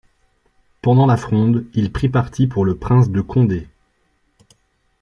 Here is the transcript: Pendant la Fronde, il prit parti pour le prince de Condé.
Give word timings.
Pendant 0.81 1.05
la 1.05 1.15
Fronde, 1.15 1.67
il 1.75 1.91
prit 1.91 2.09
parti 2.09 2.47
pour 2.47 2.65
le 2.65 2.75
prince 2.75 3.11
de 3.11 3.21
Condé. 3.21 3.67